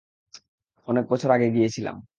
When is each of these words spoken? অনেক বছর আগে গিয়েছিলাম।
অনেক 0.87 1.05
বছর 1.09 1.31
আগে 1.31 1.47
গিয়েছিলাম। 1.49 1.95